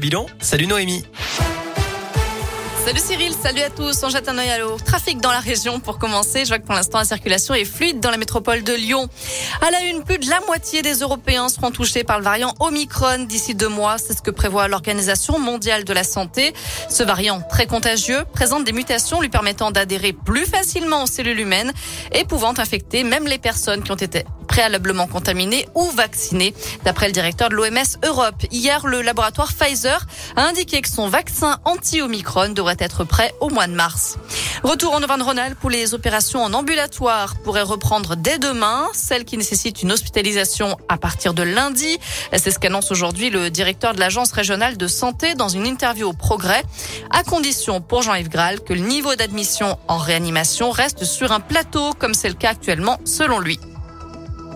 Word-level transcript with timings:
Bilan, 0.00 0.26
salut 0.40 0.68
Noémie. 0.68 1.02
Salut 2.84 3.00
Cyril, 3.00 3.32
salut 3.32 3.62
à 3.62 3.68
tous. 3.68 4.00
On 4.04 4.08
jette 4.10 4.28
un 4.28 4.38
œil 4.38 4.48
à 4.48 4.58
l'eau. 4.58 4.76
Trafic 4.76 5.20
dans 5.20 5.32
la 5.32 5.40
région 5.40 5.80
pour 5.80 5.98
commencer. 5.98 6.44
Je 6.44 6.50
vois 6.50 6.60
que 6.60 6.66
pour 6.66 6.76
l'instant 6.76 6.98
la 6.98 7.04
circulation 7.04 7.52
est 7.52 7.64
fluide 7.64 7.98
dans 7.98 8.12
la 8.12 8.16
métropole 8.16 8.62
de 8.62 8.74
Lyon. 8.74 9.08
À 9.60 9.72
la 9.72 9.80
une, 9.80 10.04
plus 10.04 10.18
de 10.18 10.30
la 10.30 10.38
moitié 10.46 10.82
des 10.82 11.00
Européens 11.00 11.48
seront 11.48 11.72
touchés 11.72 12.04
par 12.04 12.18
le 12.18 12.24
variant 12.24 12.54
Omicron 12.60 13.24
d'ici 13.24 13.56
deux 13.56 13.68
mois. 13.68 13.98
C'est 13.98 14.16
ce 14.16 14.22
que 14.22 14.30
prévoit 14.30 14.68
l'Organisation 14.68 15.40
mondiale 15.40 15.82
de 15.82 15.92
la 15.92 16.04
santé. 16.04 16.52
Ce 16.88 17.02
variant 17.02 17.40
très 17.40 17.66
contagieux 17.66 18.22
présente 18.32 18.62
des 18.62 18.72
mutations 18.72 19.20
lui 19.20 19.30
permettant 19.30 19.72
d'adhérer 19.72 20.12
plus 20.12 20.46
facilement 20.46 21.02
aux 21.02 21.08
cellules 21.08 21.40
humaines 21.40 21.72
et 22.12 22.24
pouvant 22.24 22.56
infecter 22.56 23.02
même 23.02 23.26
les 23.26 23.38
personnes 23.38 23.82
qui 23.82 23.90
ont 23.90 23.96
été 23.96 24.24
préalablement 24.48 25.06
contaminés 25.06 25.68
ou 25.74 25.84
vaccinés. 25.90 26.54
D'après 26.84 27.06
le 27.06 27.12
directeur 27.12 27.50
de 27.50 27.54
l'OMS 27.54 27.98
Europe, 28.04 28.42
hier, 28.50 28.86
le 28.86 29.02
laboratoire 29.02 29.52
Pfizer 29.52 30.04
a 30.34 30.42
indiqué 30.42 30.80
que 30.80 30.88
son 30.88 31.08
vaccin 31.08 31.58
anti-Omicron 31.64 32.48
devrait 32.48 32.76
être 32.80 33.04
prêt 33.04 33.32
au 33.40 33.50
mois 33.50 33.68
de 33.68 33.74
mars. 33.74 34.18
Retour 34.64 34.94
en 34.94 35.02
Auvergne-Rhône-Alpes 35.02 35.62
où 35.62 35.68
les 35.68 35.94
opérations 35.94 36.42
en 36.42 36.52
ambulatoire 36.52 37.36
pourraient 37.44 37.62
reprendre 37.62 38.16
dès 38.16 38.38
demain, 38.38 38.88
celles 38.92 39.24
qui 39.24 39.36
nécessitent 39.36 39.82
une 39.82 39.92
hospitalisation 39.92 40.76
à 40.88 40.96
partir 40.96 41.34
de 41.34 41.42
lundi. 41.42 41.98
C'est 42.36 42.50
ce 42.50 42.58
qu'annonce 42.58 42.90
aujourd'hui 42.90 43.30
le 43.30 43.50
directeur 43.50 43.94
de 43.94 44.00
l'Agence 44.00 44.32
régionale 44.32 44.76
de 44.76 44.86
santé 44.86 45.34
dans 45.34 45.48
une 45.48 45.66
interview 45.66 46.08
au 46.08 46.12
Progrès, 46.12 46.62
à 47.10 47.22
condition 47.22 47.80
pour 47.80 48.02
Jean-Yves 48.02 48.30
Graal 48.30 48.60
que 48.60 48.72
le 48.72 48.80
niveau 48.80 49.14
d'admission 49.14 49.78
en 49.88 49.98
réanimation 49.98 50.70
reste 50.70 51.04
sur 51.04 51.32
un 51.32 51.40
plateau 51.40 51.92
comme 51.98 52.14
c'est 52.14 52.28
le 52.28 52.34
cas 52.34 52.50
actuellement 52.50 52.98
selon 53.04 53.38
lui. 53.38 53.60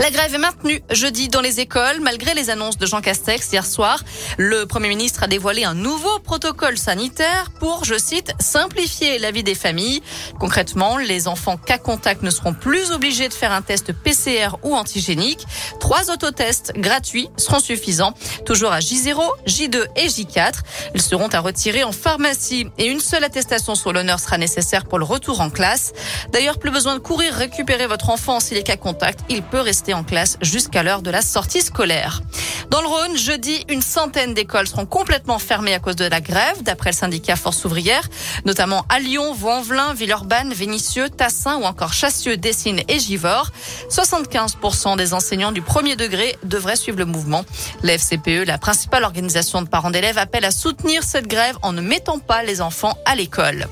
La 0.00 0.10
grève 0.10 0.34
est 0.34 0.38
maintenue 0.38 0.82
jeudi 0.90 1.28
dans 1.28 1.42
les 1.42 1.60
écoles 1.60 2.00
malgré 2.00 2.32
les 2.32 2.48
annonces 2.48 2.78
de 2.78 2.86
Jean 2.86 3.02
Castex 3.02 3.52
hier 3.52 3.66
soir. 3.66 4.02
Le 4.38 4.64
Premier 4.64 4.88
ministre 4.88 5.24
a 5.24 5.26
dévoilé 5.26 5.64
un 5.64 5.74
nouveau 5.74 6.18
protocole 6.20 6.78
sanitaire 6.78 7.50
pour, 7.60 7.84
je 7.84 7.98
cite, 7.98 8.32
simplifier 8.40 9.18
la 9.18 9.30
vie 9.30 9.42
des 9.42 9.54
familles. 9.54 10.00
Concrètement, 10.38 10.96
les 10.96 11.28
enfants 11.28 11.58
cas 11.58 11.76
contact 11.76 12.22
ne 12.22 12.30
seront 12.30 12.54
plus 12.54 12.92
obligés 12.92 13.28
de 13.28 13.34
faire 13.34 13.52
un 13.52 13.60
test 13.60 13.92
PCR 13.92 14.56
ou 14.62 14.74
antigénique. 14.74 15.44
Trois 15.80 16.10
autotests 16.10 16.72
gratuits 16.76 17.28
seront 17.36 17.60
suffisants, 17.60 18.14
toujours 18.46 18.72
à 18.72 18.78
J0, 18.78 19.20
J2 19.46 19.84
et 19.96 20.06
J4. 20.06 20.60
Ils 20.94 21.02
seront 21.02 21.28
à 21.28 21.40
retirer 21.40 21.84
en 21.84 21.92
pharmacie 21.92 22.68
et 22.78 22.86
une 22.86 23.00
seule 23.00 23.24
attestation 23.24 23.74
sur 23.74 23.92
l'honneur 23.92 24.18
sera 24.18 24.38
nécessaire 24.38 24.86
pour 24.86 24.98
le 24.98 25.04
retour 25.04 25.42
en 25.42 25.50
classe. 25.50 25.92
D'ailleurs, 26.32 26.58
plus 26.58 26.70
besoin 26.70 26.94
de 26.94 27.00
courir 27.00 27.34
récupérer 27.34 27.86
votre 27.86 28.08
enfant 28.08 28.40
s'il 28.40 28.56
est 28.56 28.62
cas 28.62 28.78
contact. 28.78 29.20
Il 29.28 29.42
peut 29.42 29.60
rester 29.60 29.89
en 29.94 30.04
classe 30.04 30.36
jusqu'à 30.40 30.82
l'heure 30.82 31.02
de 31.02 31.10
la 31.10 31.22
sortie 31.22 31.60
scolaire. 31.60 32.22
Dans 32.70 32.80
le 32.80 32.86
Rhône, 32.86 33.16
jeudi, 33.16 33.64
une 33.68 33.82
centaine 33.82 34.32
d'écoles 34.32 34.68
seront 34.68 34.86
complètement 34.86 35.38
fermées 35.38 35.74
à 35.74 35.80
cause 35.80 35.96
de 35.96 36.04
la 36.04 36.20
grève, 36.20 36.62
d'après 36.62 36.90
le 36.90 36.96
syndicat 36.96 37.36
Force 37.36 37.64
ouvrière, 37.64 38.08
notamment 38.44 38.84
à 38.88 39.00
Lyon, 39.00 39.32
Vaux-en-Velin, 39.34 39.92
Villeurbanne, 39.94 40.52
Vénissieux, 40.52 41.08
Tassin 41.08 41.56
ou 41.56 41.64
encore 41.64 41.92
Chassieux, 41.92 42.36
Dessines 42.36 42.82
et 42.88 42.98
Givors. 42.98 43.50
75% 43.88 44.96
des 44.96 45.14
enseignants 45.14 45.52
du 45.52 45.62
premier 45.62 45.96
degré 45.96 46.38
devraient 46.44 46.76
suivre 46.76 46.98
le 46.98 47.06
mouvement. 47.06 47.44
La 47.82 47.94
FCPE, 47.94 48.46
la 48.46 48.58
principale 48.58 49.04
organisation 49.04 49.62
de 49.62 49.68
parents 49.68 49.90
d'élèves, 49.90 50.18
appelle 50.18 50.44
à 50.44 50.50
soutenir 50.50 51.02
cette 51.02 51.26
grève 51.26 51.56
en 51.62 51.72
ne 51.72 51.80
mettant 51.80 52.18
pas 52.18 52.42
les 52.42 52.60
enfants 52.60 52.96
à 53.04 53.16
l'école. 53.16 53.66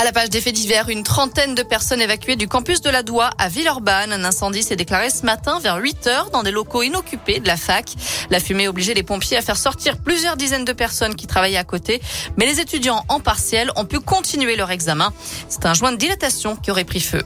À 0.00 0.04
la 0.04 0.12
page 0.12 0.30
des 0.30 0.40
faits 0.40 0.54
divers, 0.54 0.88
une 0.88 1.02
trentaine 1.02 1.54
de 1.54 1.62
personnes 1.62 2.00
évacuées 2.00 2.36
du 2.36 2.48
campus 2.48 2.80
de 2.80 2.88
la 2.88 3.02
Doua 3.02 3.28
à 3.36 3.50
Villeurbanne. 3.50 4.14
Un 4.14 4.24
incendie 4.24 4.62
s'est 4.62 4.74
déclaré 4.74 5.10
ce 5.10 5.26
matin 5.26 5.58
vers 5.60 5.76
8 5.76 6.06
heures 6.06 6.30
dans 6.30 6.42
des 6.42 6.50
locaux 6.50 6.82
inoccupés 6.82 7.38
de 7.38 7.46
la 7.46 7.58
fac. 7.58 7.92
La 8.30 8.40
fumée 8.40 8.66
obligeait 8.66 8.94
les 8.94 9.02
pompiers 9.02 9.36
à 9.36 9.42
faire 9.42 9.58
sortir 9.58 9.98
plusieurs 9.98 10.38
dizaines 10.38 10.64
de 10.64 10.72
personnes 10.72 11.16
qui 11.16 11.26
travaillaient 11.26 11.58
à 11.58 11.64
côté. 11.64 12.00
Mais 12.38 12.46
les 12.46 12.60
étudiants 12.60 13.04
en 13.08 13.20
partiel 13.20 13.70
ont 13.76 13.84
pu 13.84 14.00
continuer 14.00 14.56
leur 14.56 14.70
examen. 14.70 15.12
C'est 15.50 15.66
un 15.66 15.74
joint 15.74 15.92
de 15.92 15.98
dilatation 15.98 16.56
qui 16.56 16.70
aurait 16.70 16.84
pris 16.84 17.00
feu. 17.00 17.22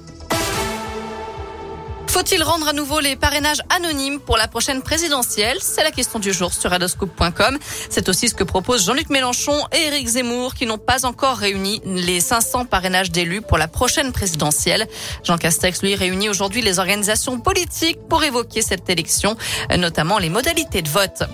Faut-il 2.14 2.44
rendre 2.44 2.68
à 2.68 2.72
nouveau 2.72 3.00
les 3.00 3.16
parrainages 3.16 3.60
anonymes 3.70 4.20
pour 4.20 4.36
la 4.36 4.46
prochaine 4.46 4.82
présidentielle? 4.82 5.58
C'est 5.60 5.82
la 5.82 5.90
question 5.90 6.20
du 6.20 6.32
jour 6.32 6.52
sur 6.52 6.70
radoscope.com. 6.70 7.58
C'est 7.90 8.08
aussi 8.08 8.28
ce 8.28 8.36
que 8.36 8.44
proposent 8.44 8.84
Jean-Luc 8.86 9.10
Mélenchon 9.10 9.66
et 9.72 9.86
Éric 9.86 10.06
Zemmour 10.06 10.54
qui 10.54 10.64
n'ont 10.64 10.78
pas 10.78 11.06
encore 11.06 11.38
réuni 11.38 11.82
les 11.84 12.20
500 12.20 12.66
parrainages 12.66 13.10
d'élus 13.10 13.42
pour 13.42 13.58
la 13.58 13.66
prochaine 13.66 14.12
présidentielle. 14.12 14.86
Jean 15.24 15.38
Castex, 15.38 15.82
lui, 15.82 15.96
réunit 15.96 16.28
aujourd'hui 16.28 16.62
les 16.62 16.78
organisations 16.78 17.40
politiques 17.40 17.98
pour 18.08 18.22
évoquer 18.22 18.62
cette 18.62 18.88
élection, 18.88 19.36
notamment 19.76 20.18
les 20.18 20.30
modalités 20.30 20.82
de 20.82 20.88
vote. 20.88 21.24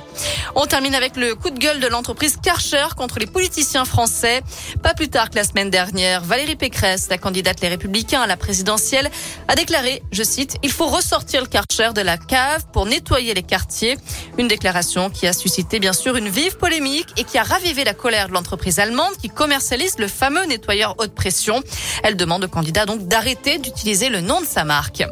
On 0.55 0.65
termine 0.65 0.95
avec 0.95 1.15
le 1.19 1.35
coup 1.35 1.51
de 1.51 1.59
gueule 1.59 1.81
de 1.81 1.89
l'entreprise 1.89 2.39
Karcher 2.43 2.87
contre 2.97 3.19
les 3.19 3.27
politiciens 3.27 3.85
français. 3.85 4.41
Pas 4.83 4.95
plus 4.95 5.11
tard 5.11 5.29
que 5.29 5.37
la 5.37 5.45
semaine 5.45 5.69
dernière, 5.69 6.25
Valérie 6.25 6.57
Pécresse, 6.57 7.09
la 7.11 7.19
candidate 7.19 7.61
Les 7.61 7.69
Républicains 7.69 8.23
à 8.23 8.27
la 8.27 8.39
présidentielle, 8.39 9.11
a 9.47 9.55
déclaré, 9.55 10.03
je 10.11 10.23
cite, 10.23 10.57
il 10.71 10.73
faut 10.73 10.87
ressortir 10.87 11.41
le 11.41 11.49
Karcher 11.49 11.93
de 11.93 12.01
la 12.01 12.17
cave 12.17 12.65
pour 12.73 12.87
nettoyer 12.87 13.35
les 13.35 13.43
quartiers. 13.43 13.99
Une 14.39 14.47
déclaration 14.47 15.11
qui 15.11 15.27
a 15.27 15.33
suscité 15.33 15.81
bien 15.81 15.93
sûr 15.93 16.15
une 16.15 16.29
vive 16.29 16.59
polémique 16.59 17.09
et 17.17 17.25
qui 17.25 17.39
a 17.39 17.43
ravivé 17.43 17.83
la 17.83 17.93
colère 17.93 18.29
de 18.29 18.35
l'entreprise 18.35 18.79
allemande 18.79 19.17
qui 19.21 19.29
commercialise 19.29 19.99
le 19.99 20.07
fameux 20.07 20.47
nettoyeur 20.47 20.95
haute 20.99 21.13
pression. 21.13 21.61
Elle 22.05 22.15
demande 22.15 22.45
au 22.45 22.49
candidat 22.49 22.87
donc 22.87 23.09
d'arrêter 23.09 23.59
d'utiliser 23.59 24.11
le 24.11 24.21
nom 24.21 24.41
de 24.41 24.47
sa 24.47 24.63
marque. 24.63 25.03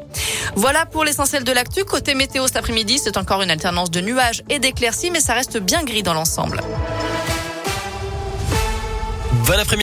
Voilà 0.54 0.86
pour 0.86 1.04
l'essentiel 1.04 1.42
de 1.42 1.50
l'actu. 1.50 1.84
Côté 1.84 2.14
météo 2.14 2.46
cet 2.46 2.56
après-midi, 2.56 3.00
c'est 3.02 3.16
encore 3.16 3.42
une 3.42 3.50
alternance 3.50 3.90
de 3.90 4.00
nuages 4.00 4.44
et 4.48 4.60
d'éclaircies, 4.60 5.10
mais 5.10 5.20
ça 5.20 5.34
reste 5.34 5.58
bien 5.58 5.82
gris 5.82 6.04
dans 6.04 6.14
l'ensemble. 6.14 6.60